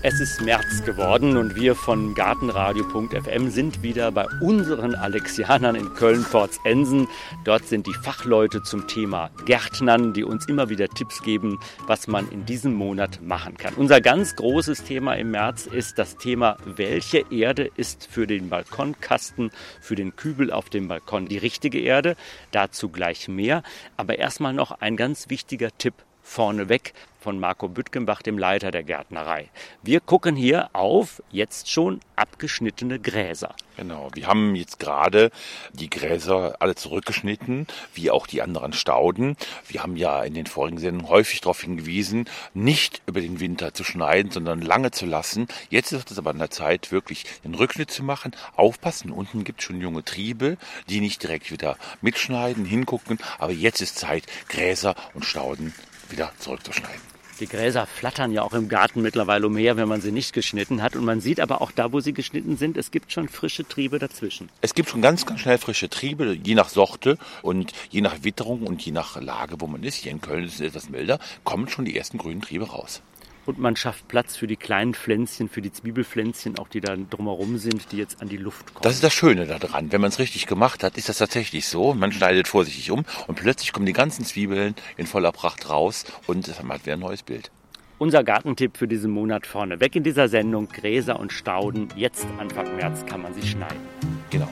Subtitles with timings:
[0.00, 7.08] Es ist März geworden und wir von Gartenradio.fm sind wieder bei unseren Alexianern in Köln-Pforzensen.
[7.42, 11.58] Dort sind die Fachleute zum Thema Gärtnern, die uns immer wieder Tipps geben,
[11.88, 13.74] was man in diesem Monat machen kann.
[13.74, 19.50] Unser ganz großes Thema im März ist das Thema, welche Erde ist für den Balkonkasten,
[19.80, 22.14] für den Kübel auf dem Balkon die richtige Erde.
[22.52, 23.64] Dazu gleich mehr.
[23.96, 25.94] Aber erstmal noch ein ganz wichtiger Tipp
[26.28, 29.50] vorneweg von Marco Büttgenbach, dem Leiter der Gärtnerei.
[29.82, 33.54] Wir gucken hier auf jetzt schon abgeschnittene Gräser.
[33.76, 35.30] Genau, wir haben jetzt gerade
[35.72, 39.36] die Gräser alle zurückgeschnitten, wie auch die anderen Stauden.
[39.68, 43.84] Wir haben ja in den vorigen Sendungen häufig darauf hingewiesen, nicht über den Winter zu
[43.84, 45.48] schneiden, sondern lange zu lassen.
[45.70, 48.32] Jetzt ist es aber an der Zeit, wirklich den Rückschnitt zu machen.
[48.56, 50.56] Aufpassen, unten gibt es schon junge Triebe,
[50.88, 53.18] die nicht direkt wieder mitschneiden, hingucken.
[53.38, 55.72] Aber jetzt ist Zeit, Gräser und Stauden
[56.10, 57.00] wieder zurückzuschneiden.
[57.40, 60.96] Die Gräser flattern ja auch im Garten mittlerweile umher, wenn man sie nicht geschnitten hat.
[60.96, 64.00] Und man sieht aber auch da, wo sie geschnitten sind, es gibt schon frische Triebe
[64.00, 64.48] dazwischen.
[64.60, 68.64] Es gibt schon ganz, ganz schnell frische Triebe, je nach Sorte und je nach Witterung
[68.64, 69.94] und je nach Lage, wo man ist.
[69.94, 73.02] Hier in Köln ist es etwas milder, kommen schon die ersten grünen Triebe raus.
[73.48, 77.56] Und man schafft Platz für die kleinen Pflänzchen, für die Zwiebelpflänzchen, auch die da drumherum
[77.56, 78.82] sind, die jetzt an die Luft kommen.
[78.82, 79.90] Das ist das Schöne daran.
[79.90, 81.94] Wenn man es richtig gemacht hat, ist das tatsächlich so.
[81.94, 86.46] Man schneidet vorsichtig um und plötzlich kommen die ganzen Zwiebeln in voller Pracht raus und
[86.62, 87.50] man hat wieder ein neues Bild.
[87.96, 91.88] Unser Gartentipp für diesen Monat vorne weg in dieser Sendung Gräser und Stauden.
[91.96, 93.80] Jetzt Anfang März kann man sie schneiden.
[94.28, 94.48] Genau.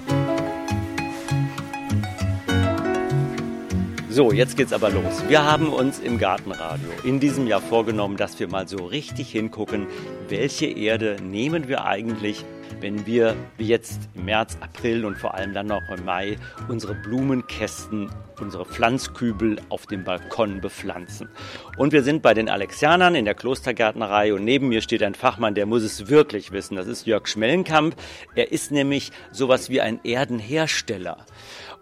[4.16, 5.28] So, jetzt geht's aber los.
[5.28, 9.88] Wir haben uns im Gartenradio in diesem Jahr vorgenommen, dass wir mal so richtig hingucken,
[10.30, 12.42] welche Erde nehmen wir eigentlich,
[12.80, 16.94] wenn wir wie jetzt im März, April und vor allem dann noch im Mai unsere
[16.94, 18.08] Blumenkästen,
[18.40, 21.28] unsere Pflanzkübel auf dem Balkon bepflanzen.
[21.76, 25.54] Und wir sind bei den Alexianern in der Klostergärtnerei und neben mir steht ein Fachmann,
[25.54, 26.76] der muss es wirklich wissen.
[26.76, 27.94] Das ist Jörg Schmellenkamp.
[28.34, 31.18] Er ist nämlich sowas wie ein Erdenhersteller.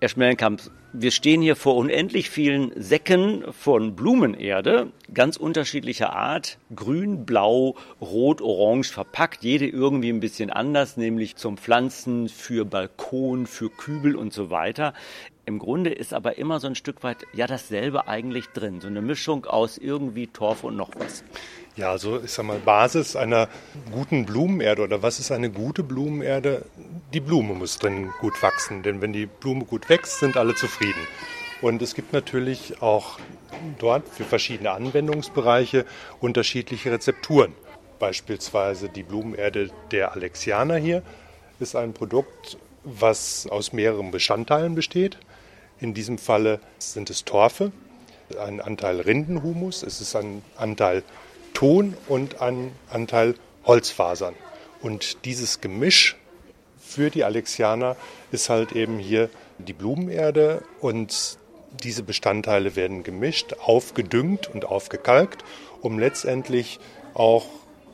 [0.00, 0.62] Herr Schmellenkamp,
[0.97, 8.41] wir stehen hier vor unendlich vielen Säcken von Blumenerde, ganz unterschiedlicher Art, grün, blau, rot,
[8.41, 14.32] orange verpackt, jede irgendwie ein bisschen anders, nämlich zum Pflanzen, für Balkon, für Kübel und
[14.32, 14.94] so weiter.
[15.47, 19.03] Im Grunde ist aber immer so ein Stück weit ja dasselbe eigentlich drin, so eine
[19.03, 21.25] Mischung aus irgendwie Torf und noch was.
[21.76, 23.48] Ja, also ich sag mal, Basis einer
[23.90, 26.66] guten Blumenerde oder was ist eine gute Blumenerde?
[27.12, 31.00] Die Blume muss drin gut wachsen, denn wenn die Blume gut wächst, sind alle zufrieden.
[31.62, 33.18] Und es gibt natürlich auch
[33.80, 35.84] dort für verschiedene Anwendungsbereiche
[36.20, 37.52] unterschiedliche Rezepturen.
[37.98, 41.02] Beispielsweise die Blumenerde der Alexianer hier
[41.58, 45.18] ist ein Produkt, was aus mehreren Bestandteilen besteht.
[45.80, 47.72] In diesem Falle sind es Torfe,
[48.38, 51.02] ein Anteil Rindenhumus, es ist ein Anteil
[51.54, 53.34] Ton und ein Anteil
[53.65, 54.34] Holzfasern.
[54.82, 56.16] Und dieses Gemisch
[56.78, 57.97] für die Alexianer
[58.31, 61.38] ist halt eben hier die Blumenerde und
[61.82, 65.44] diese Bestandteile werden gemischt, aufgedüngt und aufgekalkt,
[65.81, 66.78] um letztendlich
[67.14, 67.47] auch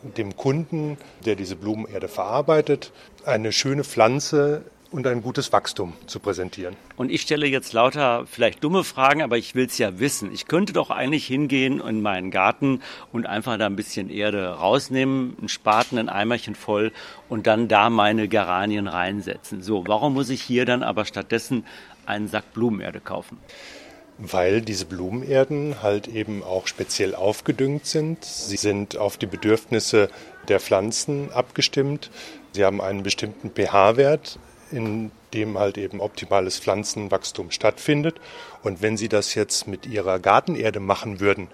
[0.02, 2.92] dem Kunden, der diese Blumenerde verarbeitet,
[3.24, 6.76] eine schöne Pflanze und ein gutes Wachstum zu präsentieren.
[6.96, 10.32] Und ich stelle jetzt lauter vielleicht dumme Fragen, aber ich will es ja wissen.
[10.32, 15.36] Ich könnte doch eigentlich hingehen in meinen Garten und einfach da ein bisschen Erde rausnehmen,
[15.38, 16.92] einen Spaten, ein Eimerchen voll
[17.28, 19.62] und dann da meine Geranien reinsetzen.
[19.62, 21.64] So, warum muss ich hier dann aber stattdessen
[22.06, 23.38] einen Sack Blumenerde kaufen?
[24.18, 28.24] Weil diese Blumenerden halt eben auch speziell aufgedüngt sind.
[28.24, 30.10] Sie sind auf die Bedürfnisse
[30.48, 32.10] der Pflanzen abgestimmt.
[32.52, 34.38] Sie haben einen bestimmten pH-Wert
[34.70, 38.20] in dem halt eben optimales Pflanzenwachstum stattfindet.
[38.62, 41.48] Und wenn Sie das jetzt mit Ihrer Gartenerde machen würden,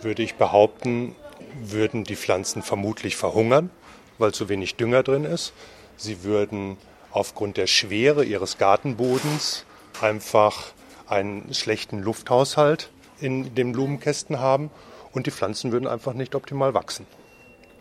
[0.00, 1.14] würde ich behaupten,
[1.60, 3.70] würden die Pflanzen vermutlich verhungern,
[4.18, 5.52] weil zu wenig Dünger drin ist.
[5.96, 6.76] Sie würden
[7.10, 9.64] aufgrund der Schwere ihres Gartenbodens
[10.00, 10.72] einfach
[11.06, 12.90] einen schlechten Lufthaushalt
[13.20, 14.70] in den Blumenkästen haben
[15.12, 17.06] und die Pflanzen würden einfach nicht optimal wachsen.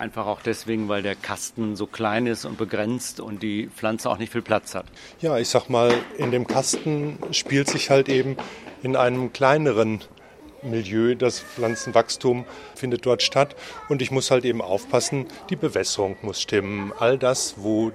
[0.03, 4.17] Einfach auch deswegen, weil der Kasten so klein ist und begrenzt und die Pflanze auch
[4.17, 4.83] nicht viel Platz hat.
[5.21, 8.35] Ja, ich sag mal, in dem Kasten spielt sich halt eben
[8.81, 10.01] in einem kleineren
[10.61, 12.43] Milieu, das Pflanzenwachstum
[12.75, 13.55] findet dort statt
[13.87, 16.91] und ich muss halt eben aufpassen, die Bewässerung muss stimmen.
[16.99, 17.93] All das, wo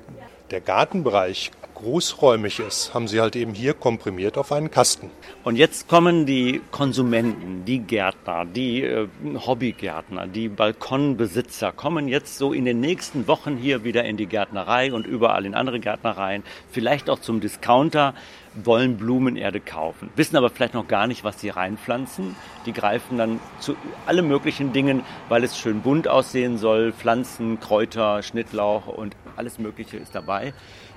[0.51, 5.11] der Gartenbereich großräumig ist, haben sie halt eben hier komprimiert auf einen Kasten.
[5.45, 9.09] Und jetzt kommen die Konsumenten, die Gärtner, die äh,
[9.47, 14.93] Hobbygärtner, die Balkonbesitzer, kommen jetzt so in den nächsten Wochen hier wieder in die Gärtnerei
[14.93, 18.15] und überall in andere Gärtnereien, vielleicht auch zum Discounter,
[18.65, 22.35] wollen Blumenerde kaufen, wissen aber vielleicht noch gar nicht, was sie reinpflanzen.
[22.67, 23.77] Die greifen dann zu
[24.07, 29.97] alle möglichen Dingen, weil es schön bunt aussehen soll, Pflanzen, Kräuter, Schnittlauch und alles Mögliche
[29.97, 30.53] ist dabei.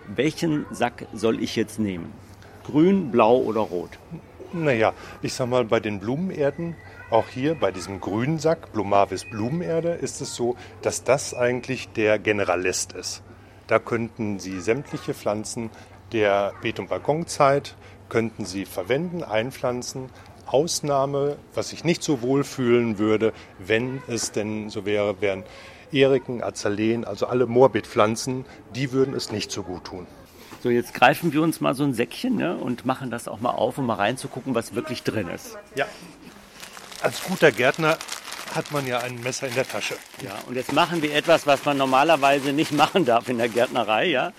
[0.08, 2.14] Welchen Sack soll ich jetzt nehmen?
[2.66, 3.92] Grün, blau oder rot?
[4.54, 6.76] Naja, ich sag mal, bei den Blumenerden,
[7.10, 12.20] auch hier bei diesem grünen Sack, Blumavis Blumenerde, ist es so, dass das eigentlich der
[12.20, 13.24] Generalist ist.
[13.68, 15.70] Da könnten Sie sämtliche Pflanzen
[16.12, 17.76] der Beet- und Balkonzeit
[18.10, 20.10] könnten Sie verwenden, einpflanzen.
[20.46, 25.44] Ausnahme, was ich nicht so wohl fühlen würde, wenn es denn so wäre, wären
[25.92, 28.46] Eriken, Azaleen, also alle Morbidpflanzen,
[28.76, 30.08] die würden es nicht so gut tun.
[30.64, 33.50] So, jetzt greifen wir uns mal so ein Säckchen ne, und machen das auch mal
[33.50, 35.58] auf, um mal reinzugucken, was wirklich drin ist.
[35.76, 35.88] Ja.
[37.02, 37.98] Als guter Gärtner
[38.54, 39.96] hat man ja ein Messer in der Tasche.
[40.24, 44.06] Ja, und jetzt machen wir etwas, was man normalerweise nicht machen darf in der Gärtnerei,
[44.08, 44.34] ja?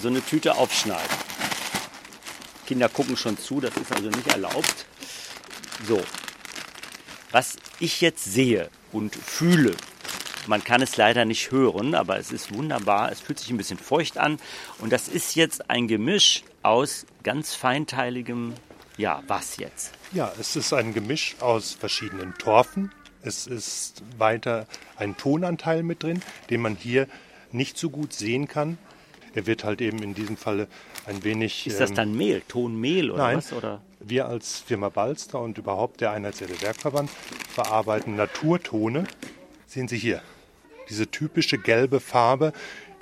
[0.00, 1.26] So eine Tüte aufschneiden.
[2.66, 4.86] Kinder gucken schon zu, das ist also nicht erlaubt.
[5.86, 6.02] So.
[7.32, 9.74] Was ich jetzt sehe und fühle,
[10.48, 13.10] man kann es leider nicht hören, aber es ist wunderbar.
[13.10, 14.38] Es fühlt sich ein bisschen feucht an.
[14.78, 18.54] Und das ist jetzt ein Gemisch aus ganz feinteiligem,
[18.96, 19.92] ja, was jetzt?
[20.12, 22.92] Ja, es ist ein Gemisch aus verschiedenen Torfen.
[23.22, 24.66] Es ist weiter
[24.96, 27.08] ein Tonanteil mit drin, den man hier
[27.52, 28.78] nicht so gut sehen kann.
[29.34, 30.68] Er wird halt eben in diesem Falle
[31.06, 31.66] ein wenig.
[31.66, 33.52] Ist das dann Mehl, Tonmehl oder nein, was?
[33.52, 33.82] Oder?
[34.00, 37.10] Wir als Firma Balster und überhaupt der Einheitswerte Werkverband
[37.52, 39.04] verarbeiten Naturtone.
[39.66, 40.22] Sehen Sie hier,
[40.88, 42.52] diese typische gelbe Farbe,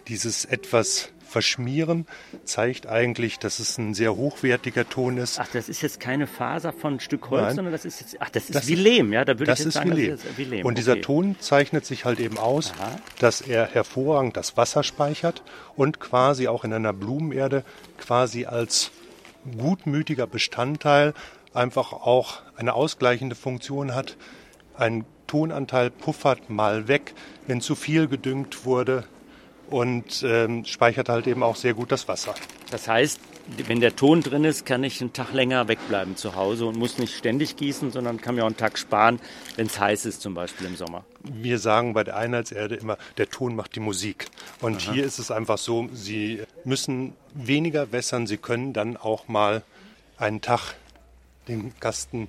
[0.08, 2.06] dieses etwas Verschmieren
[2.44, 5.40] zeigt eigentlich, dass es ein sehr hochwertiger Ton ist.
[5.40, 7.56] Ach, das ist jetzt keine Faser von Stück Holz, Nein.
[7.56, 9.72] sondern das ist jetzt, ach, das ist Das wie Lehm, ja, da würde ich jetzt
[9.72, 10.64] sagen, wie das ist wie Lehm.
[10.64, 11.00] Und dieser okay.
[11.00, 13.00] Ton zeichnet sich halt eben aus, Aha.
[13.18, 15.42] dass er hervorragend das Wasser speichert
[15.74, 17.64] und quasi auch in einer Blumenerde
[17.98, 18.92] quasi als
[19.58, 21.14] gutmütiger Bestandteil
[21.52, 24.16] einfach auch eine ausgleichende Funktion hat.
[24.76, 25.04] Ein
[25.34, 27.12] Tonanteil puffert mal weg,
[27.48, 29.02] wenn zu viel gedüngt wurde
[29.68, 32.36] und ähm, speichert halt eben auch sehr gut das Wasser.
[32.70, 33.18] Das heißt,
[33.66, 36.98] wenn der Ton drin ist, kann ich einen Tag länger wegbleiben zu Hause und muss
[36.98, 39.18] nicht ständig gießen, sondern kann mir auch einen Tag sparen,
[39.56, 41.04] wenn es heiß ist, zum Beispiel im Sommer.
[41.24, 44.26] Wir sagen bei der Einheitserde immer, der Ton macht die Musik.
[44.60, 49.64] Und hier ist es einfach so, Sie müssen weniger wässern, Sie können dann auch mal
[50.16, 50.74] einen Tag
[51.48, 52.28] den Kasten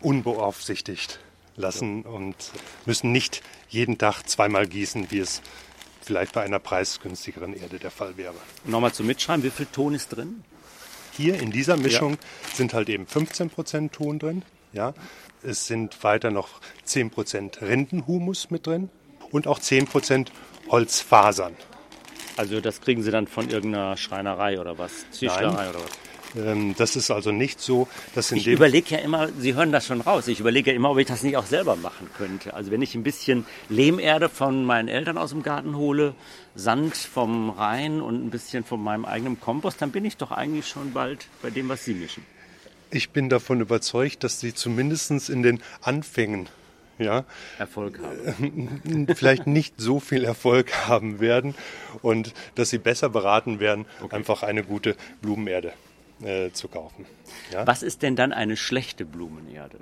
[0.00, 1.20] unbeaufsichtigt
[1.58, 2.36] lassen und
[2.86, 5.42] müssen nicht jeden Tag zweimal gießen, wie es
[6.00, 8.34] vielleicht bei einer preisgünstigeren Erde der Fall wäre.
[8.64, 10.42] Nochmal zum Mitschreiben, wie viel Ton ist drin?
[11.12, 12.16] Hier in dieser Mischung
[12.54, 14.42] sind halt eben 15% Ton drin.
[14.72, 14.94] Ja.
[15.42, 18.88] Es sind weiter noch 10% Rindenhumus mit drin
[19.30, 20.28] und auch 10%
[20.68, 21.56] Holzfasern.
[22.36, 24.92] Also das kriegen Sie dann von irgendeiner Schreinerei oder was?
[25.10, 26.07] Tischlerei oder was?
[26.36, 29.72] Ähm, das ist also nicht so, dass in Ich dem überlege ja immer, Sie hören
[29.72, 32.54] das schon raus, ich überlege ja immer, ob ich das nicht auch selber machen könnte.
[32.54, 36.14] Also wenn ich ein bisschen Lehmerde von meinen Eltern aus dem Garten hole,
[36.54, 40.68] Sand vom Rhein und ein bisschen von meinem eigenen Kompost, dann bin ich doch eigentlich
[40.68, 42.24] schon bald bei dem, was Sie mischen.
[42.90, 46.48] ich bin davon überzeugt, dass sie zumindest in den Anfängen
[46.98, 47.24] ja,
[47.58, 49.14] Erfolg habe.
[49.14, 51.54] vielleicht nicht so viel Erfolg haben werden
[52.02, 55.72] und dass sie besser beraten werden, einfach eine gute Blumenerde
[56.22, 57.06] äh, zu kaufen.
[57.52, 57.66] Ja?
[57.66, 59.78] Was ist denn dann eine schlechte Blumenerde?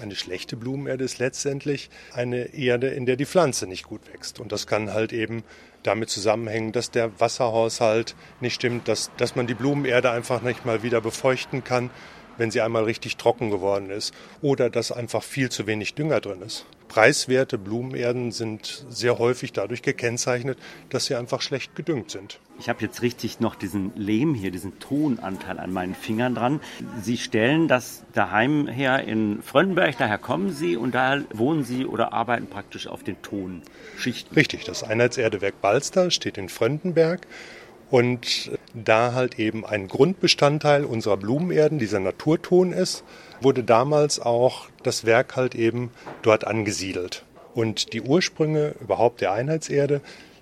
[0.00, 4.40] Eine schlechte Blumenerde ist letztendlich eine Erde, in der die Pflanze nicht gut wächst.
[4.40, 5.42] Und das kann halt eben
[5.82, 10.82] damit zusammenhängen, dass der Wasserhaushalt nicht stimmt, dass, dass man die Blumenerde einfach nicht mal
[10.82, 11.90] wieder befeuchten kann,
[12.36, 14.12] wenn sie einmal richtig trocken geworden ist.
[14.42, 16.66] Oder dass einfach viel zu wenig Dünger drin ist.
[16.88, 20.58] Preiswerte Blumenerden sind sehr häufig dadurch gekennzeichnet,
[20.90, 22.40] dass sie einfach schlecht gedüngt sind.
[22.58, 26.60] Ich habe jetzt richtig noch diesen Lehm hier, diesen Tonanteil an meinen Fingern dran.
[27.02, 32.12] Sie stellen das daheim her in Fröndenberg, daher kommen Sie und da wohnen Sie oder
[32.12, 34.34] arbeiten praktisch auf den Tonschichten.
[34.34, 37.26] Richtig, das Einheitserdewerk Balster steht in Fröndenberg
[37.90, 43.04] und da halt eben ein Grundbestandteil unserer Blumenerden, dieser Naturton ist,
[43.40, 45.90] wurde damals auch das Werk halt eben
[46.22, 47.24] dort angesiedelt.
[47.54, 50.00] Und die Ursprünge überhaupt der Einheitserde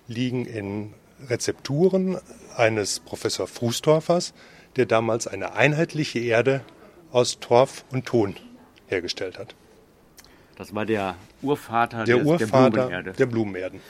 [0.09, 0.95] liegen in
[1.29, 2.19] Rezepturen
[2.57, 4.35] eines Professor Frustorfers,
[4.77, 6.63] der damals eine einheitliche Erde
[7.13, 8.35] aus Torf und Ton
[8.89, 9.55] hergestellt hat.
[10.57, 13.13] Das war der Urvater Der des, Urvater der Blumenerde.
[13.13, 13.81] der Blumenerden.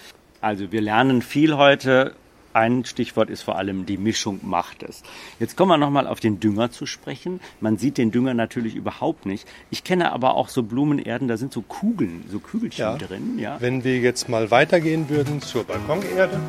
[0.40, 2.14] Also wir lernen viel heute
[2.54, 5.02] ein Stichwort ist vor allem die Mischung macht es.
[5.40, 7.40] Jetzt kommen wir nochmal auf den Dünger zu sprechen.
[7.60, 9.46] Man sieht den Dünger natürlich überhaupt nicht.
[9.70, 12.96] Ich kenne aber auch so Blumenerden, da sind so Kugeln, so Kügelchen Ja.
[12.96, 13.38] drin.
[13.38, 13.56] Ja.
[13.60, 16.40] Wenn wir jetzt mal weitergehen würden zur Balkonerde,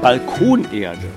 [0.00, 1.08] Balkonerde.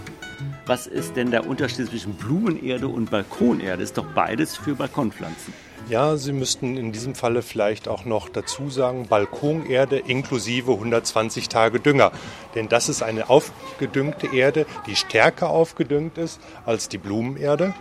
[0.65, 3.83] Was ist denn der Unterschied zwischen Blumenerde und Balkonerde?
[3.83, 5.53] Ist doch beides für Balkonpflanzen.
[5.87, 11.79] Ja, Sie müssten in diesem Falle vielleicht auch noch dazu sagen, Balkonerde inklusive 120 Tage
[11.79, 12.11] Dünger.
[12.55, 17.73] Denn das ist eine aufgedüngte Erde, die stärker aufgedüngt ist als die Blumenerde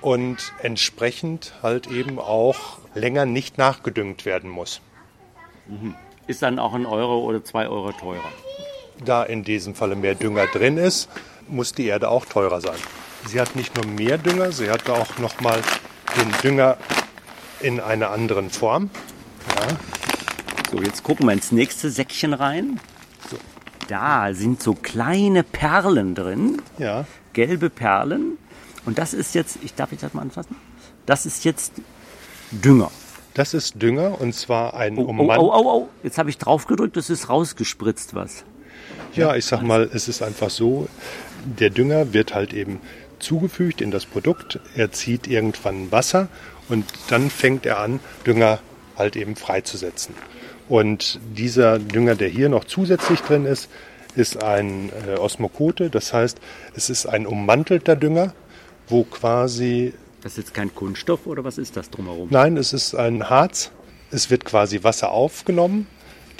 [0.00, 4.80] und entsprechend halt eben auch länger nicht nachgedüngt werden muss.
[6.26, 8.32] Ist dann auch ein Euro oder zwei Euro teurer.
[9.04, 11.08] Da in diesem Falle mehr Dünger drin ist,
[11.48, 12.78] muss die Erde auch teurer sein.
[13.26, 15.60] Sie hat nicht nur mehr Dünger, sie hat auch noch mal
[16.16, 16.76] den Dünger
[17.60, 18.90] in einer anderen Form.
[20.70, 22.80] So, jetzt gucken wir ins nächste Säckchen rein.
[23.30, 23.36] So,
[23.88, 28.38] da sind so kleine Perlen drin, Ja, gelbe Perlen.
[28.84, 30.56] Und das ist jetzt, ich darf ich das mal anfassen?
[31.06, 31.72] Das ist jetzt
[32.50, 32.90] Dünger.
[33.34, 35.38] das ist Dünger und zwar ein Oh, oh, Ummann.
[35.38, 35.88] oh, oh, oh.
[36.02, 38.44] Jetzt habe ich drauf gedrückt, es ist rausgespritzt was.
[39.14, 40.88] Ja, ich sag mal, es ist einfach so,
[41.44, 42.80] der Dünger wird halt eben
[43.18, 46.28] zugefügt in das Produkt, er zieht irgendwann Wasser
[46.68, 48.60] und dann fängt er an, Dünger
[48.96, 50.14] halt eben freizusetzen.
[50.68, 53.68] Und dieser Dünger, der hier noch zusätzlich drin ist,
[54.16, 56.38] ist ein äh, Osmokote, das heißt,
[56.74, 58.32] es ist ein ummantelter Dünger,
[58.88, 59.92] wo quasi
[60.22, 62.28] Das ist jetzt kein Kunststoff oder was ist das drumherum?
[62.30, 63.70] Nein, es ist ein Harz.
[64.10, 65.86] Es wird quasi Wasser aufgenommen,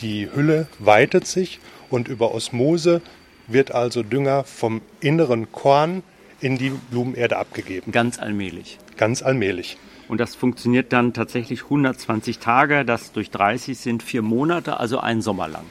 [0.00, 3.02] die Hülle weitet sich und über Osmose
[3.49, 6.02] wird also Dünger vom inneren Korn
[6.40, 7.92] in die Blumenerde abgegeben.
[7.92, 8.78] Ganz allmählich.
[8.96, 9.78] Ganz allmählich.
[10.08, 15.20] Und das funktioniert dann tatsächlich 120 Tage, das durch 30 sind vier Monate, also ein
[15.20, 15.64] Sommer lang.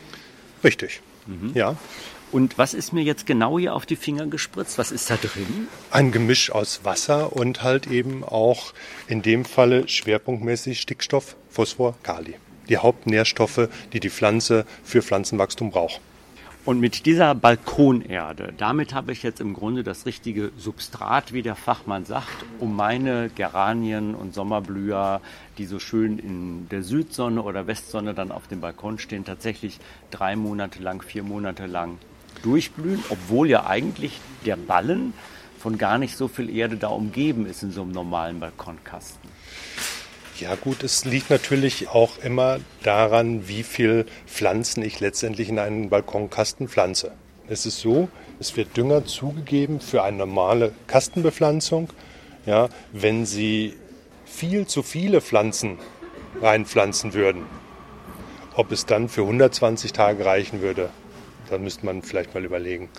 [0.63, 1.01] Richtig.
[1.53, 1.75] Ja.
[2.31, 4.77] Und was ist mir jetzt genau hier auf die Finger gespritzt?
[4.77, 5.67] Was ist da drin?
[5.89, 8.73] Ein Gemisch aus Wasser und halt eben auch
[9.07, 12.35] in dem Falle schwerpunktmäßig Stickstoff, Phosphor, Kali.
[12.67, 16.01] Die Hauptnährstoffe, die die Pflanze für Pflanzenwachstum braucht.
[16.65, 21.55] Und mit dieser Balkonerde, damit habe ich jetzt im Grunde das richtige Substrat, wie der
[21.55, 25.21] Fachmann sagt, um meine Geranien und Sommerblüher,
[25.59, 29.79] die so schön in der Südsonne oder Westsonne dann auf dem Balkon stehen, tatsächlich
[30.09, 31.99] drei Monate lang, vier Monate lang
[32.41, 35.13] durchblühen, obwohl ja eigentlich der Ballen
[35.59, 39.24] von gar nicht so viel Erde da umgeben ist in so einem normalen Balkonkasten.
[40.37, 45.89] Ja gut, es liegt natürlich auch immer daran, wie viel Pflanzen ich letztendlich in einen
[45.89, 47.13] Balkonkasten pflanze.
[47.47, 51.89] Es ist so, es wird Dünger zugegeben für eine normale Kastenbepflanzung.
[52.45, 53.75] Ja, wenn Sie
[54.25, 55.79] viel zu viele Pflanzen
[56.41, 57.45] reinpflanzen würden,
[58.55, 60.89] ob es dann für 120 Tage reichen würde,
[61.49, 62.89] da müsste man vielleicht mal überlegen.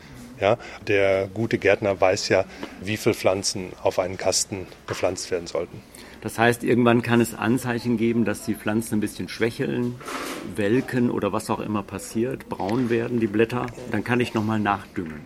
[0.40, 2.46] Ja, der gute Gärtner weiß ja,
[2.80, 5.82] wie viele Pflanzen auf einen Kasten gepflanzt werden sollten.
[6.20, 9.94] Das heißt, irgendwann kann es Anzeichen geben, dass die Pflanzen ein bisschen schwächeln,
[10.54, 13.66] welken oder was auch immer passiert, braun werden die Blätter.
[13.90, 15.20] Dann kann ich nochmal nachdüngen.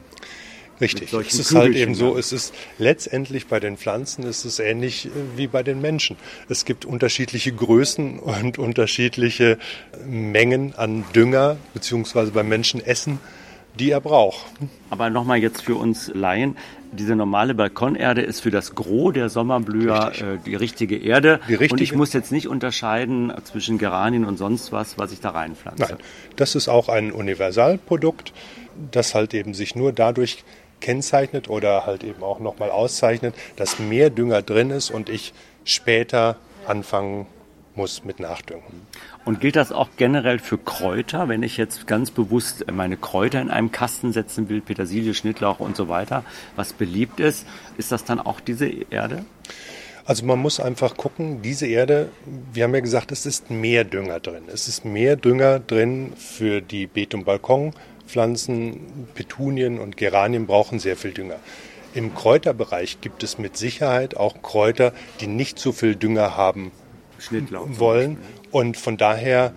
[0.81, 1.13] Richtig.
[1.13, 5.11] Es ist halt eben so, es ist letztendlich bei den Pflanzen ist es ähnlich äh,
[5.37, 6.17] wie bei den Menschen.
[6.49, 9.59] Es gibt unterschiedliche Größen und unterschiedliche
[10.07, 13.21] Mengen an Dünger beziehungsweise beim Menschen Essen,
[13.81, 14.45] die er braucht.
[14.91, 16.57] Aber nochmal jetzt für uns Laien,
[16.93, 20.23] diese normale Balkonerde ist für das Gros der Sommerblüher Richtig.
[20.23, 21.41] äh, die richtige Erde.
[21.49, 25.21] Die richtige- Und ich muss jetzt nicht unterscheiden zwischen Geranien und sonst was, was ich
[25.21, 25.83] da reinpflanze.
[25.83, 25.97] Nein,
[26.37, 28.33] das ist auch ein Universalprodukt,
[28.91, 30.45] das halt eben sich nur dadurch
[30.81, 35.33] kennzeichnet oder halt eben auch nochmal auszeichnet, dass mehr Dünger drin ist und ich
[35.65, 37.27] später anfangen
[37.81, 38.87] muss mit Nachdüngen.
[39.25, 43.49] Und gilt das auch generell für Kräuter, wenn ich jetzt ganz bewusst meine Kräuter in
[43.49, 46.23] einem Kasten setzen will, Petersilie, Schnittlauch und so weiter,
[46.57, 47.47] was beliebt ist,
[47.79, 49.25] ist das dann auch diese Erde?
[50.05, 52.11] Also man muss einfach gucken, diese Erde,
[52.53, 54.43] wir haben ja gesagt, es ist mehr Dünger drin.
[54.53, 59.09] Es ist mehr Dünger drin für die Beet- und Balkonpflanzen.
[59.15, 61.37] Petunien und Geranien brauchen sehr viel Dünger.
[61.95, 66.73] Im Kräuterbereich gibt es mit Sicherheit auch Kräuter, die nicht so viel Dünger haben
[67.79, 68.19] wollen.
[68.51, 69.53] Und von daher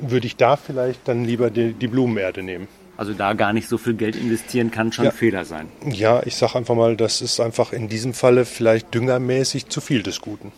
[0.00, 2.68] würde ich da vielleicht dann lieber die, die Blumenerde nehmen.
[2.96, 5.10] Also da gar nicht so viel Geld investieren kann schon Ja.
[5.10, 5.68] ein Fehler sein.
[5.90, 10.02] Ja, ich sage einfach mal, das ist einfach in diesem Falle vielleicht düngermäßig zu viel
[10.02, 10.52] des Guten.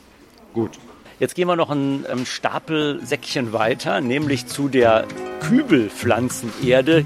[0.53, 0.73] Gut.
[1.21, 5.07] Jetzt gehen wir noch ein ähm, Stapelsäckchen weiter, nämlich zu der
[5.41, 7.05] Kübelpflanzenerde.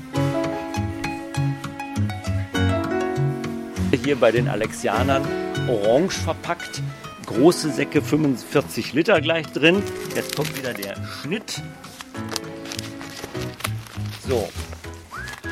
[4.05, 5.23] Hier bei den Alexianern
[5.69, 6.83] orange verpackt.
[7.29, 9.83] Große Säcke, 45 Liter gleich drin.
[10.15, 11.63] Jetzt kommt wieder der Schnitt.
[14.27, 14.49] So,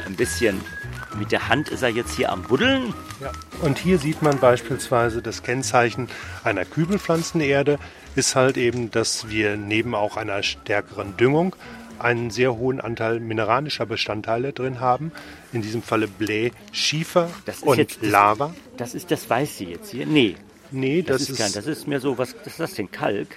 [0.07, 0.61] ein bisschen
[1.19, 2.95] mit der Hand ist er jetzt hier am Buddeln.
[3.21, 3.33] Ja.
[3.63, 6.09] Und hier sieht man beispielsweise das Kennzeichen
[6.45, 7.79] einer Kübelpflanzenerde
[8.15, 11.57] ist halt eben, dass wir neben auch einer stärkeren Düngung
[11.99, 15.13] einen sehr hohen Anteil mineralischer Bestandteile drin haben.
[15.53, 17.31] In diesem Falle Blä, Schiefer
[17.63, 18.55] und jetzt, Lava.
[18.77, 20.07] Das ist das Weiße jetzt hier?
[20.07, 20.37] Nee.
[20.71, 22.91] Nee, das, das, ist, kein, das ist mehr so, was was ist das denn?
[22.91, 23.29] Kalk?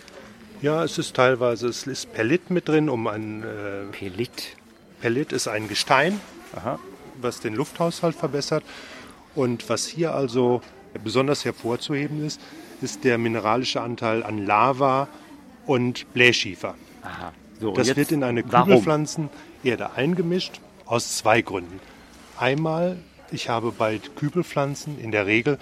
[0.62, 3.44] Ja, es ist teilweise, es ist Pellit mit drin, um ein.
[3.44, 4.58] Äh, Pellit.
[5.02, 6.20] Pellit ist ein Gestein,
[6.56, 6.80] Aha.
[7.22, 8.64] was den Lufthaushalt verbessert.
[9.36, 10.62] Und was hier also
[11.04, 12.42] besonders hervorzuheben ist,
[12.82, 15.08] ist der mineralische Anteil an Lava
[15.66, 16.76] und Blähschiefer.
[17.04, 17.34] Aha.
[17.60, 18.44] So, Das wird in eine?
[18.44, 21.80] Kübelpflanzenerde eingemischt aus zwei Gründen.
[22.38, 22.98] Einmal,
[23.32, 25.60] ich habe bei Kübelpflanzen in der Regel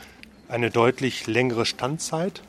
[0.49, 2.41] eine deutlich längere Standzeit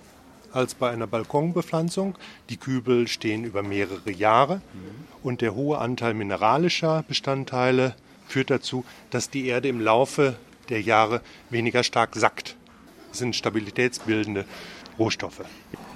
[0.52, 2.16] als bei einer Balkonbepflanzung.
[2.48, 4.60] Die Kübel stehen über mehrere Jahre
[5.22, 7.94] und der hohe Anteil mineralischer Bestandteile
[8.26, 10.36] führt dazu, dass die Erde im Laufe
[10.68, 12.56] der Jahre weniger stark sackt.
[13.10, 14.44] Das sind stabilitätsbildende
[14.98, 15.42] Rohstoffe.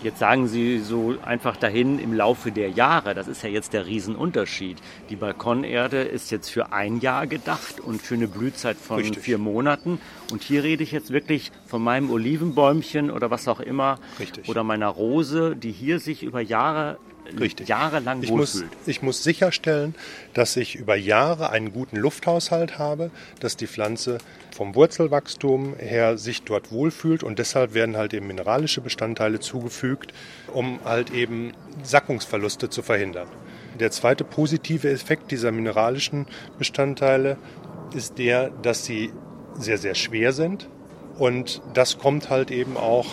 [0.02, 3.14] Jetzt sagen Sie so einfach dahin im Laufe der Jahre.
[3.14, 4.78] Das ist ja jetzt der Riesenunterschied.
[5.10, 9.22] Die Balkonerde ist jetzt für ein Jahr gedacht und für eine Blühzeit von Richtig.
[9.22, 10.00] vier Monaten.
[10.32, 14.48] Und hier rede ich jetzt wirklich von meinem Olivenbäumchen oder was auch immer Richtig.
[14.48, 16.98] oder meiner Rose, die hier sich über Jahre
[17.38, 17.68] Richtig.
[17.68, 19.94] jahrelang ich muss, ich muss sicherstellen,
[20.34, 23.10] dass ich über Jahre einen guten Lufthaushalt habe,
[23.40, 24.18] dass die Pflanze
[24.54, 30.12] vom Wurzelwachstum her sich dort wohlfühlt und deshalb werden halt eben mineralische Bestandteile zugefügt,
[30.52, 31.52] um halt eben
[31.82, 33.28] Sackungsverluste zu verhindern.
[33.78, 36.26] Der zweite positive Effekt dieser mineralischen
[36.58, 37.38] Bestandteile
[37.94, 39.12] ist der, dass sie
[39.58, 40.68] sehr, sehr schwer sind
[41.18, 43.06] und das kommt halt eben auch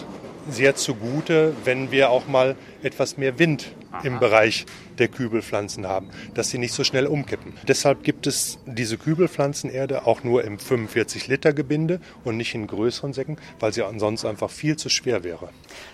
[0.49, 3.71] sehr zugute, wenn wir auch mal etwas mehr Wind
[4.03, 4.65] im Bereich
[4.97, 7.53] der Kübelpflanzen haben, dass sie nicht so schnell umkippen.
[7.67, 13.13] Deshalb gibt es diese Kübelpflanzenerde auch nur im 45 Liter Gebinde und nicht in größeren
[13.13, 15.49] Säcken, weil sie ansonsten einfach viel zu schwer wäre.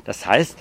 [0.05, 0.57] Das heißt,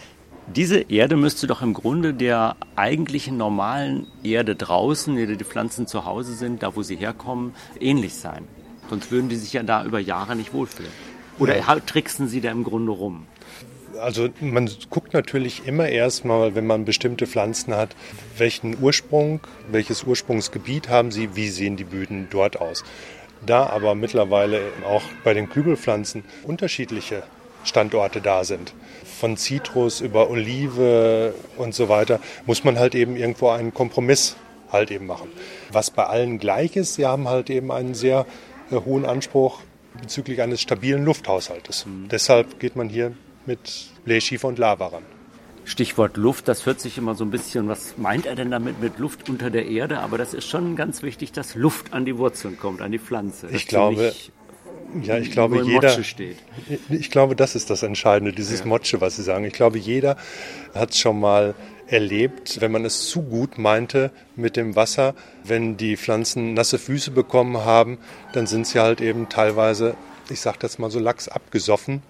[0.47, 5.87] diese Erde müsste doch im Grunde der eigentlichen normalen Erde draußen, in der die Pflanzen
[5.87, 8.47] zu Hause sind, da wo sie herkommen, ähnlich sein.
[8.91, 10.93] Sonst würden die sich ja da über Jahre nicht wohlfühlen.
[11.39, 11.81] Oder Ja.
[11.81, 13.27] tricksen sie da im Grunde rum?
[14.01, 17.95] Also man guckt natürlich immer erstmal, wenn man bestimmte Pflanzen hat,
[18.37, 22.85] welchen Ursprung, welches Ursprungsgebiet haben sie, wie sehen die Böden dort aus.
[23.45, 27.23] Da aber mittlerweile auch bei den Kübelpflanzen unterschiedliche
[27.65, 33.49] Standorte da sind, von Zitrus über Olive und so weiter, muss man halt eben irgendwo
[33.49, 34.37] einen Kompromiss
[34.71, 35.29] halt eben machen.
[35.71, 38.27] Was bei allen gleich ist, sie haben halt eben einen sehr
[38.71, 39.61] äh, hohen Anspruch
[40.01, 41.87] bezüglich eines stabilen Lufthaushaltes.
[42.11, 43.13] Deshalb geht man hier
[43.47, 45.03] mit Blähschiefer und Lava ran.
[45.65, 48.99] Stichwort Luft, das hört sich immer so ein bisschen, was meint er denn damit mit
[48.99, 50.01] Luft unter der Erde?
[50.01, 53.49] Aber das ist schon ganz wichtig, dass Luft an die Wurzeln kommt, an die Pflanze.
[53.49, 54.13] sie glaube,
[55.03, 55.99] Ja, ich glaube, jeder.
[56.91, 59.45] Ich glaube, das ist das Entscheidende, dieses Motsche, was Sie sagen.
[59.47, 60.17] Ich glaube, jeder
[60.75, 61.55] hat es schon mal
[61.87, 65.15] erlebt, wenn man es zu gut meinte mit dem Wasser.
[65.45, 67.99] Wenn die Pflanzen nasse Füße bekommen haben,
[68.33, 69.97] dann sind sie halt eben teilweise,
[70.29, 72.03] ich sage das mal so lax, abgesoffen.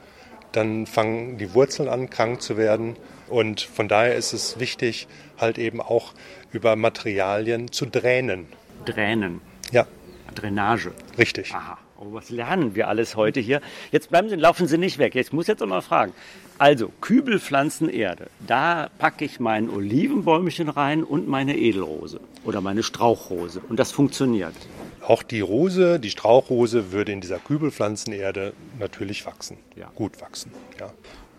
[0.55, 2.97] Dann fangen die Wurzeln an, krank zu werden.
[3.29, 6.13] Und von daher ist es wichtig, halt eben auch
[6.53, 8.47] über Materialien zu dränen.
[8.85, 9.41] Dränen,
[9.73, 9.87] Ja,
[10.35, 10.93] Drainage.
[11.19, 11.53] richtig.
[11.53, 11.79] Aha.
[12.05, 13.61] Oh, was lernen wir alles heute hier?
[13.91, 15.15] Jetzt bleiben Sie, laufen Sie nicht weg.
[15.15, 16.13] Ich muss jetzt noch mal fragen.
[16.59, 18.27] Also, Kübelpflanzenerde.
[18.47, 23.61] Da packe ich mein Olivenbäumchen rein und meine Edelrose oder meine Strauchrose.
[23.69, 24.55] Und das funktioniert.
[25.01, 29.57] Auch die Rose, die Strauchrose würde in dieser Kübelpflanzenerde natürlich wachsen.
[29.77, 29.91] Ja.
[29.95, 30.53] Gut wachsen.
[30.79, 30.93] Ja.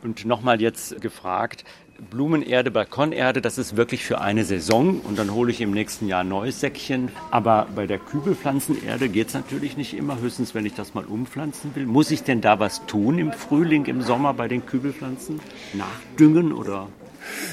[0.04, 1.64] Und nochmal jetzt gefragt,
[2.10, 6.22] Blumenerde, Balkonerde, das ist wirklich für eine Saison und dann hole ich im nächsten Jahr
[6.22, 7.10] ein neues Säckchen.
[7.32, 11.76] Aber bei der Kübelpflanzenerde geht es natürlich nicht immer, höchstens wenn ich das mal umpflanzen
[11.76, 11.86] will.
[11.86, 15.40] Muss ich denn da was tun im Frühling, im Sommer bei den Kübelpflanzen?
[15.74, 16.88] Nachdüngen oder?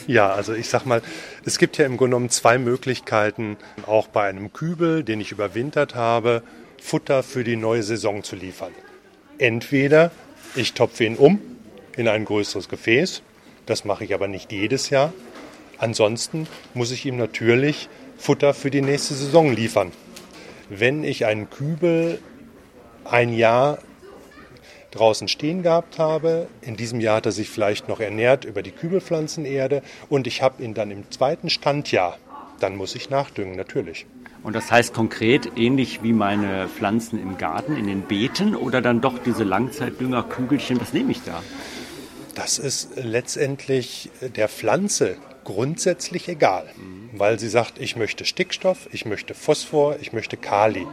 [0.06, 1.02] ja, also ich sag mal,
[1.44, 5.94] es gibt ja im Grunde genommen zwei Möglichkeiten, auch bei einem Kübel, den ich überwintert
[5.94, 6.42] habe,
[6.80, 8.72] Futter für die neue Saison zu liefern.
[9.38, 10.10] Entweder
[10.54, 11.40] ich topfe ihn um
[11.96, 13.22] in ein größeres Gefäß,
[13.66, 15.12] das mache ich aber nicht jedes Jahr.
[15.78, 19.92] Ansonsten muss ich ihm natürlich Futter für die nächste Saison liefern.
[20.68, 22.20] Wenn ich einen Kübel
[23.04, 23.78] ein Jahr
[24.92, 28.70] draußen stehen gehabt habe, in diesem Jahr hat er sich vielleicht noch ernährt über die
[28.70, 32.18] Kübelpflanzenerde und ich habe ihn dann im zweiten Standjahr,
[32.60, 34.06] dann muss ich nachdüngen, natürlich.
[34.42, 39.00] Und das heißt konkret ähnlich wie meine Pflanzen im Garten, in den Beeten oder dann
[39.00, 41.42] doch diese Langzeitdüngerkügelchen, was nehme ich da?
[42.34, 46.66] Das ist letztendlich der Pflanze grundsätzlich egal,
[47.12, 50.86] weil sie sagt, ich möchte Stickstoff, ich möchte Phosphor, ich möchte Kali.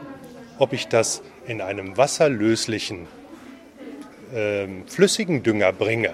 [0.58, 3.08] Ob ich das in einem wasserlöslichen,
[4.34, 6.14] äh, flüssigen Dünger bringe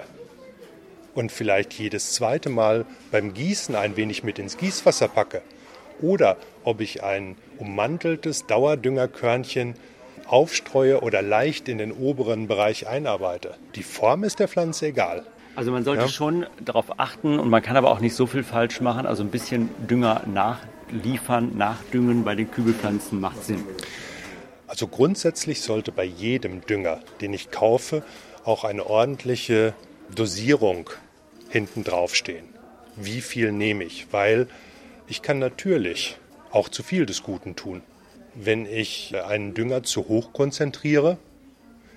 [1.14, 5.42] und vielleicht jedes zweite Mal beim Gießen ein wenig mit ins Gießwasser packe
[6.00, 9.74] oder ob ich ein ummanteltes Dauerdüngerkörnchen
[10.26, 13.54] aufstreue oder leicht in den oberen Bereich einarbeite.
[13.74, 15.24] Die Form ist der Pflanze egal.
[15.54, 16.08] Also man sollte ja.
[16.08, 19.06] schon darauf achten und man kann aber auch nicht so viel falsch machen.
[19.06, 23.64] Also ein bisschen Dünger nachliefern, nachdüngen bei den Kübelpflanzen macht Sinn.
[24.66, 28.02] Also grundsätzlich sollte bei jedem Dünger, den ich kaufe,
[28.44, 29.74] auch eine ordentliche
[30.14, 30.90] Dosierung
[31.48, 32.44] hinten drauf stehen.
[32.96, 34.08] Wie viel nehme ich?
[34.10, 34.48] Weil
[35.06, 36.18] ich kann natürlich
[36.50, 37.82] auch zu viel des Guten tun.
[38.38, 41.16] Wenn ich einen Dünger zu hoch konzentriere,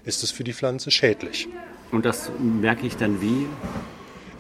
[0.06, 1.50] ist es für die Pflanze schädlich.
[1.92, 3.46] Und das merke ich dann wie?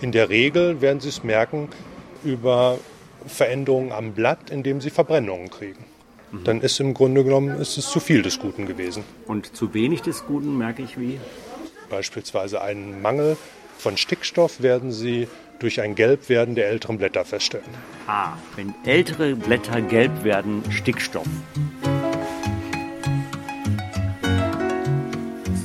[0.01, 1.67] In der Regel werden Sie es merken
[2.23, 2.79] über
[3.27, 5.83] Veränderungen am Blatt, indem Sie Verbrennungen kriegen.
[6.31, 6.43] Mhm.
[6.45, 9.03] Dann ist im Grunde genommen ist es zu viel des Guten gewesen.
[9.27, 11.19] Und zu wenig des Guten merke ich wie?
[11.89, 13.35] Beispielsweise einen Mangel
[13.77, 15.27] von Stickstoff werden Sie
[15.59, 17.65] durch ein Gelbwerden der älteren Blätter feststellen.
[18.07, 21.27] Ah, wenn ältere Blätter gelb werden, Stickstoff.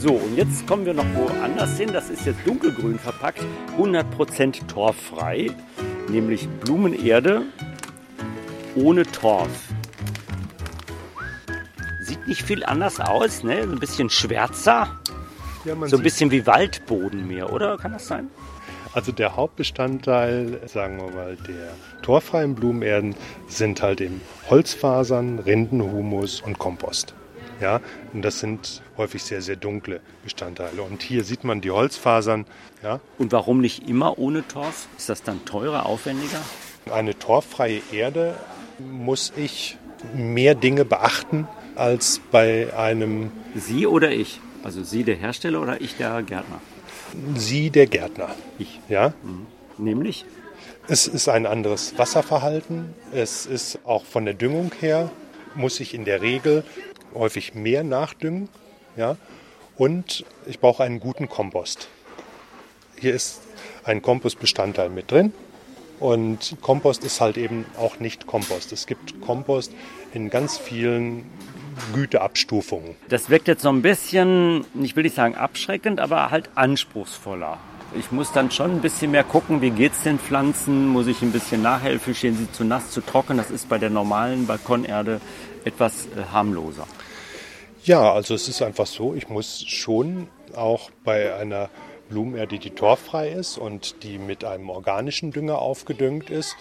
[0.00, 1.90] So, und jetzt kommen wir noch woanders hin.
[1.92, 3.40] Das ist jetzt dunkelgrün verpackt,
[3.78, 5.50] 100% torffrei,
[6.08, 7.42] nämlich Blumenerde
[8.74, 9.48] ohne Torf.
[12.02, 13.62] Sieht nicht viel anders aus, ne?
[13.62, 15.00] Ein bisschen schwärzer.
[15.64, 17.78] Ja, so ein bisschen wie Waldboden mehr, oder?
[17.78, 18.28] Kann das sein?
[18.94, 21.70] Also der Hauptbestandteil, sagen wir mal, der
[22.02, 23.16] torfreien Blumenerden
[23.48, 27.12] sind halt eben Holzfasern, Rindenhumus und Kompost.
[27.60, 27.80] Ja,
[28.12, 30.82] und das sind häufig sehr, sehr dunkle Bestandteile.
[30.82, 32.46] Und hier sieht man die Holzfasern.
[32.84, 33.00] Ja.
[33.18, 34.86] Und warum nicht immer ohne Torf?
[34.96, 36.40] Ist das dann teurer, aufwendiger?
[36.92, 38.36] Eine torffreie Erde
[38.78, 39.76] muss ich
[40.14, 43.32] mehr Dinge beachten als bei einem.
[43.56, 44.40] Sie oder ich?
[44.62, 46.60] Also Sie der Hersteller oder ich der Gärtner?
[47.36, 48.34] Sie der Gärtner.
[48.58, 48.80] Ich.
[48.88, 49.12] Ja.
[49.22, 49.46] Mhm.
[49.78, 50.24] Nämlich?
[50.88, 52.94] Es ist ein anderes Wasserverhalten.
[53.12, 55.10] Es ist auch von der Düngung her,
[55.54, 56.64] muss ich in der Regel
[57.14, 58.48] häufig mehr nachdüngen.
[58.96, 59.16] Ja?
[59.76, 61.88] Und ich brauche einen guten Kompost.
[63.00, 63.40] Hier ist
[63.84, 65.32] ein Kompostbestandteil mit drin.
[66.00, 68.72] Und Kompost ist halt eben auch nicht Kompost.
[68.72, 69.72] Es gibt Kompost
[70.12, 71.24] in ganz vielen
[71.92, 72.96] Güteabstufungen.
[73.08, 77.58] Das wirkt jetzt so ein bisschen, ich will nicht sagen abschreckend, aber halt anspruchsvoller.
[77.96, 81.22] Ich muss dann schon ein bisschen mehr gucken, wie geht es den Pflanzen, muss ich
[81.22, 83.36] ein bisschen nachhelfen, stehen sie zu nass, zu trocken.
[83.36, 85.20] Das ist bei der normalen Balkonerde
[85.64, 86.86] etwas äh, harmloser.
[87.84, 91.68] Ja, also es ist einfach so, ich muss schon auch bei einer
[92.08, 96.56] Blumenerde, die torffrei ist und die mit einem organischen Dünger aufgedüngt ist,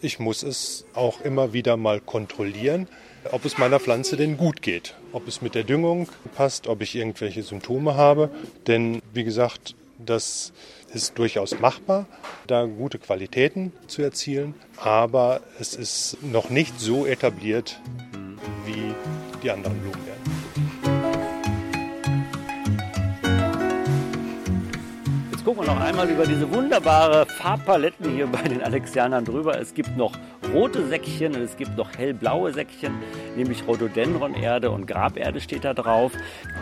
[0.00, 2.88] ich muss es auch immer wieder mal kontrollieren,
[3.32, 6.94] ob es meiner Pflanze denn gut geht, ob es mit der Düngung passt, ob ich
[6.94, 8.30] irgendwelche Symptome habe.
[8.66, 10.52] Denn wie gesagt, das
[10.92, 12.06] ist durchaus machbar,
[12.46, 17.80] da gute Qualitäten zu erzielen, aber es ist noch nicht so etabliert
[18.64, 18.94] wie
[19.42, 20.20] die anderen Blumenerde.
[25.32, 29.60] Jetzt gucken wir noch einmal über diese wunderbare Farbpaletten hier bei den Alexianern drüber.
[29.60, 30.12] Es gibt noch
[30.54, 32.94] rote Säckchen und es gibt noch hellblaue Säckchen,
[33.36, 36.12] nämlich Rhododendronerde und Graberde steht da drauf.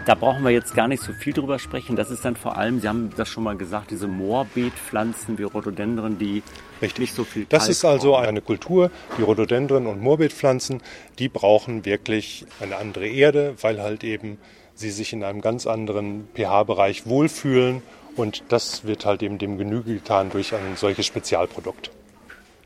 [0.06, 1.94] Da brauchen wir jetzt gar nicht so viel drüber sprechen.
[1.94, 6.18] Das ist dann vor allem, Sie haben das schon mal gesagt, diese Moorbeetpflanzen wie Rhododendron,
[6.18, 6.42] die
[6.80, 7.00] Richtig.
[7.00, 10.80] nicht so viel Das ist also eine Kultur, die Rhododendron und Moorbeetpflanzen,
[11.18, 14.38] die brauchen wirklich eine andere Erde, weil halt eben
[14.74, 17.82] sie sich in einem ganz anderen pH-Bereich wohlfühlen
[18.16, 21.90] und das wird halt eben dem Genüge getan durch ein solches Spezialprodukt.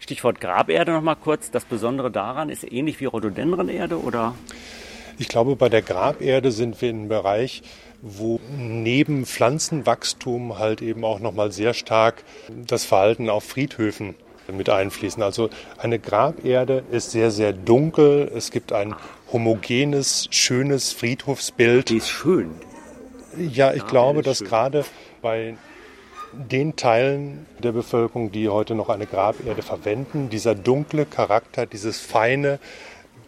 [0.07, 1.51] Stichwort Graberde noch mal kurz.
[1.51, 4.37] Das Besondere daran ist ähnlich wie Rhododendronerde oder?
[5.19, 7.63] Ich glaube, bei der Graberde sind wir in einem Bereich,
[8.03, 14.15] wo neben Pflanzenwachstum halt eben auch noch mal sehr stark das Verhalten auf Friedhöfen
[14.47, 15.25] mit einfließen.
[15.25, 18.31] Also eine Graberde ist sehr, sehr dunkel.
[18.33, 18.95] Es gibt ein
[19.33, 21.89] homogenes, schönes Friedhofsbild.
[21.89, 22.53] Die ist schön.
[23.37, 24.47] Ja, ich ja, glaube, dass schön.
[24.47, 24.85] gerade
[25.21, 25.57] bei
[26.37, 32.59] den Teilen der Bevölkerung, die heute noch eine Graberde verwenden, dieser dunkle Charakter, dieses feine,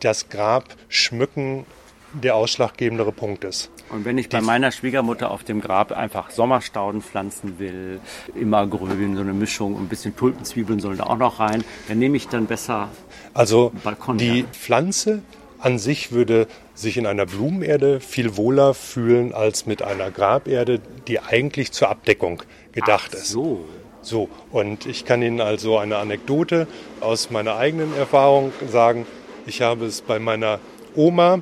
[0.00, 1.66] das Grab schmücken
[2.12, 3.70] der ausschlaggebendere Punkt ist.
[3.90, 8.00] Und wenn ich bei meiner Schwiegermutter auf dem Grab einfach Sommerstauden pflanzen will,
[8.34, 12.16] immer grün, so eine Mischung, ein bisschen Tulpenzwiebeln sollen da auch noch rein, dann nehme
[12.16, 12.88] ich dann besser
[13.34, 15.22] Also Balkon die Pflanze
[15.58, 21.20] an sich würde sich in einer Blumenerde viel wohler fühlen als mit einer Graberde, die
[21.20, 22.42] eigentlich zur Abdeckung
[22.72, 23.28] gedacht Ach ist.
[23.28, 23.64] so.
[24.00, 26.68] So, und ich kann Ihnen also eine Anekdote
[27.00, 29.06] aus meiner eigenen Erfahrung sagen.
[29.44, 30.60] Ich habe es bei meiner
[30.94, 31.40] Oma,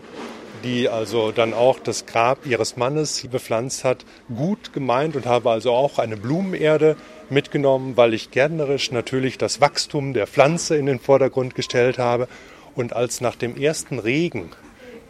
[0.65, 5.73] die also dann auch das Grab ihres Mannes bepflanzt hat, gut gemeint und habe also
[5.73, 6.97] auch eine Blumenerde
[7.29, 12.27] mitgenommen, weil ich gärtnerisch natürlich das Wachstum der Pflanze in den Vordergrund gestellt habe.
[12.77, 14.51] Und als nach dem ersten Regen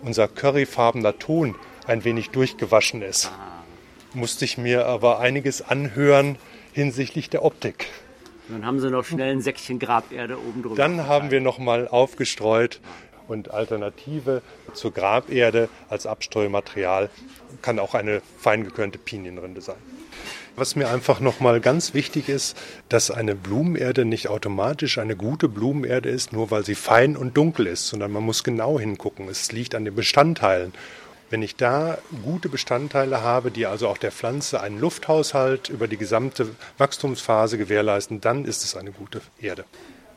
[0.03, 3.31] unser curryfarbener Ton ein wenig durchgewaschen ist,
[4.15, 6.39] musste ich mir aber einiges anhören
[6.73, 7.87] hinsichtlich der Optik.
[8.49, 10.77] Dann haben sie noch schnell ein Säckchen Graberde oben drüber.
[10.77, 12.81] Dann haben wir nochmal aufgestreut
[13.27, 17.11] und Alternative zur Graberde als Abstreumaterial
[17.63, 19.77] kann auch eine feingekörnte Pinienrinde sein.
[20.59, 22.57] Was mir einfach nochmal ganz wichtig ist,
[22.89, 27.67] dass eine Blumenerde nicht automatisch eine gute Blumenerde ist, nur weil sie fein und dunkel
[27.67, 29.29] ist, sondern man muss genau hingucken.
[29.29, 30.73] Es liegt an den Bestandteilen.
[31.29, 35.99] Wenn ich da gute Bestandteile habe, die also auch der Pflanze einen Lufthaushalt über die
[35.99, 39.67] gesamte Wachstumsphase gewährleisten, dann ist es eine gute Erde.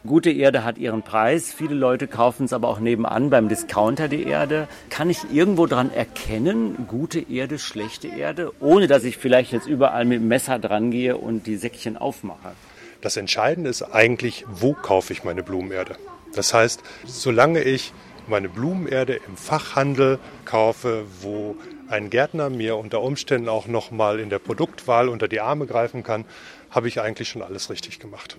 [0.07, 1.51] Gute Erde hat ihren Preis.
[1.51, 4.69] Viele Leute kaufen es aber auch nebenan beim Discounter die Erde.
[4.89, 10.05] Kann ich irgendwo dran erkennen, gute Erde, schlechte Erde, ohne dass ich vielleicht jetzt überall
[10.05, 12.53] mit dem Messer dran gehe und die Säckchen aufmache?
[13.01, 15.97] Das Entscheidende ist eigentlich, wo kaufe ich meine Blumenerde.
[16.33, 17.91] Das heißt, solange ich
[18.25, 21.57] meine Blumenerde im Fachhandel kaufe, wo
[21.89, 26.03] ein Gärtner mir unter Umständen auch noch mal in der Produktwahl unter die Arme greifen
[26.03, 26.23] kann,
[26.69, 28.37] habe ich eigentlich schon alles richtig gemacht.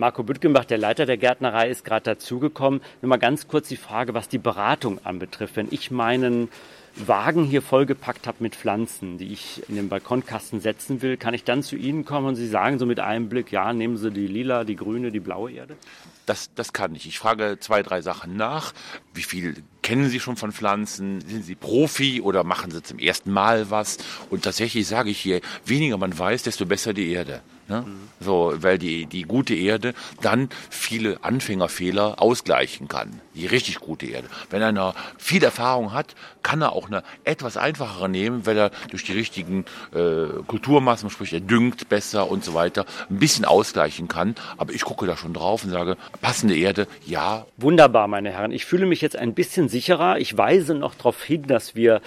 [0.00, 2.80] Marco Büttgenbach, der Leiter der Gärtnerei, ist gerade dazugekommen.
[3.02, 5.56] Nur mal ganz kurz die Frage, was die Beratung anbetrifft.
[5.56, 6.48] Wenn ich meinen
[6.96, 11.44] Wagen hier vollgepackt habe mit Pflanzen, die ich in den Balkonkasten setzen will, kann ich
[11.44, 14.26] dann zu Ihnen kommen und Sie sagen so mit einem Blick, ja, nehmen Sie die
[14.26, 15.76] lila, die grüne, die blaue Erde?
[16.24, 17.06] Das, das kann ich.
[17.06, 18.72] Ich frage zwei, drei Sachen nach.
[19.12, 21.20] Wie viel kennen Sie schon von Pflanzen?
[21.20, 23.98] Sind Sie Profi oder machen Sie zum ersten Mal was?
[24.30, 27.42] Und tatsächlich sage ich je weniger man weiß, desto besser die Erde.
[27.70, 27.84] Ne?
[28.18, 33.20] So, weil die, die gute Erde dann viele Anfängerfehler ausgleichen kann.
[33.36, 34.26] Die richtig gute Erde.
[34.50, 39.04] Wenn einer viel Erfahrung hat, kann er auch eine etwas einfachere nehmen, weil er durch
[39.04, 44.34] die richtigen äh, Kulturmassen, sprich er düngt besser und so weiter, ein bisschen ausgleichen kann.
[44.56, 47.46] Aber ich gucke da schon drauf und sage, passende Erde, ja.
[47.56, 48.50] Wunderbar, meine Herren.
[48.50, 50.18] Ich fühle mich jetzt ein bisschen sicherer.
[50.18, 52.00] Ich weise noch darauf hin, dass wir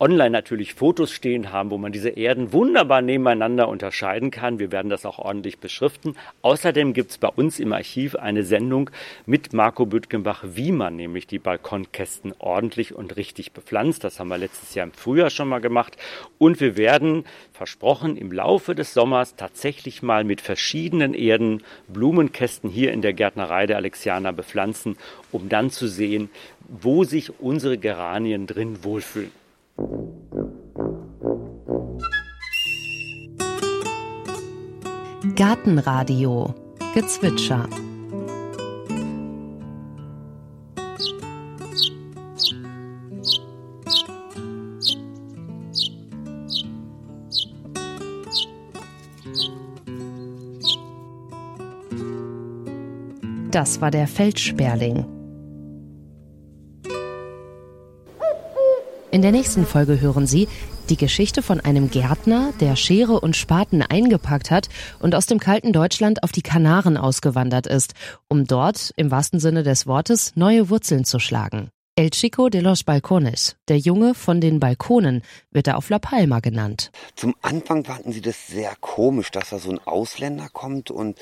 [0.00, 4.58] online natürlich Fotos stehen haben, wo man diese Erden wunderbar nebeneinander unterscheiden kann.
[4.58, 6.14] Wir werden das auch ordentlich beschriften.
[6.42, 8.90] Außerdem gibt es bei uns im Archiv eine Sendung
[9.26, 14.04] mit Marco Büttgenbach, wie man nämlich die Balkonkästen ordentlich und richtig bepflanzt.
[14.04, 15.96] Das haben wir letztes Jahr im Frühjahr schon mal gemacht.
[16.38, 22.92] Und wir werden, versprochen, im Laufe des Sommers tatsächlich mal mit verschiedenen Erden Blumenkästen hier
[22.92, 24.96] in der Gärtnerei der Alexianer bepflanzen,
[25.32, 26.30] um dann zu sehen,
[26.68, 29.32] wo sich unsere Geranien drin wohlfühlen.
[35.36, 36.52] Gartenradio
[36.94, 37.68] Gezwitscher
[53.50, 55.17] Das war der Feldsperling.
[59.18, 60.46] In der nächsten Folge hören Sie
[60.90, 64.68] die Geschichte von einem Gärtner, der Schere und Spaten eingepackt hat
[65.00, 67.94] und aus dem kalten Deutschland auf die Kanaren ausgewandert ist,
[68.28, 71.70] um dort, im wahrsten Sinne des Wortes, neue Wurzeln zu schlagen.
[71.96, 76.38] El Chico de los Balcones, der Junge von den Balkonen, wird er auf La Palma
[76.38, 76.92] genannt.
[77.16, 81.18] Zum Anfang fanden sie das sehr komisch, dass da so ein Ausländer kommt und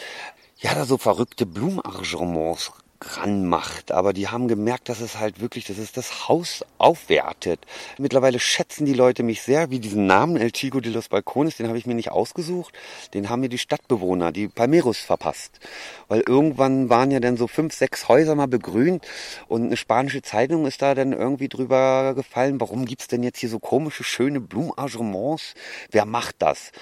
[0.58, 3.92] ja, da so verrückte Blumenarrangements ranmacht.
[3.92, 7.60] Aber die haben gemerkt, dass es halt wirklich, dass es das Haus aufwertet.
[7.98, 11.68] Mittlerweile schätzen die Leute mich sehr, wie diesen Namen El Chico de los Balcones, den
[11.68, 12.74] habe ich mir nicht ausgesucht.
[13.14, 15.60] Den haben mir die Stadtbewohner, die Palmeros verpasst.
[16.08, 19.04] Weil irgendwann waren ja dann so fünf, sechs Häuser mal begrünt
[19.48, 23.48] und eine spanische Zeitung ist da dann irgendwie drüber gefallen, warum gibt's denn jetzt hier
[23.48, 25.54] so komische, schöne Blumenarrangements?
[25.90, 26.72] Wer macht das?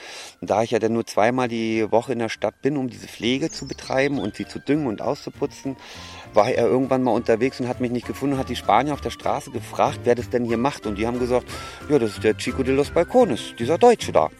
[0.41, 3.09] Und da ich ja dann nur zweimal die Woche in der Stadt bin, um diese
[3.09, 5.77] Pflege zu betreiben und sie zu düngen und auszuputzen,
[6.33, 9.11] war er irgendwann mal unterwegs und hat mich nicht gefunden, hat die Spanier auf der
[9.11, 10.87] Straße gefragt, wer das denn hier macht.
[10.87, 11.47] Und die haben gesagt,
[11.89, 14.31] ja, das ist der Chico de los Balcones, dieser Deutsche da.